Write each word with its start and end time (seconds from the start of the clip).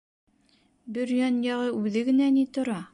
—Бөрйән 0.97 1.39
яғы 1.49 1.71
үҙе 1.85 2.07
генә 2.13 2.35
ни 2.41 2.51
тора! 2.59 2.85